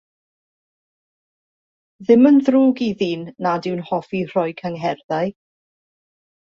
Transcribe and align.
Ddim 2.09 2.31
yn 2.31 2.41
ddrwg 2.47 2.83
i 2.87 2.89
ddyn 3.03 3.29
nad 3.49 3.71
yw'n 3.73 3.87
hoffi 3.93 4.27
rhoi 4.35 4.59
cyngherddau. 4.65 5.35